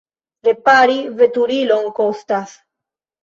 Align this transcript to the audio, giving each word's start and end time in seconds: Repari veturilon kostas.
Repari 0.45 0.95
veturilon 1.19 1.85
kostas. 1.99 2.57